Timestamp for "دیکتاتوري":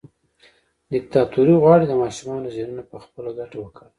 0.93-1.53